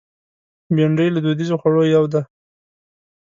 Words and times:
بېنډۍ 0.75 1.07
له 1.11 1.19
دودیزو 1.25 1.55
خوړو 1.61 1.83
یو 1.95 2.03
دی 2.11 2.21